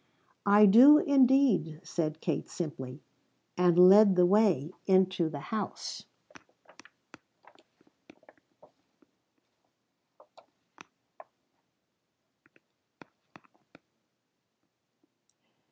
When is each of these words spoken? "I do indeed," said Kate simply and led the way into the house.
"I 0.47 0.65
do 0.65 0.97
indeed," 0.97 1.79
said 1.83 2.21
Kate 2.21 2.49
simply 2.49 3.03
and 3.55 3.77
led 3.77 4.15
the 4.15 4.25
way 4.25 4.71
into 4.87 5.29
the 5.29 5.39
house. 5.39 6.05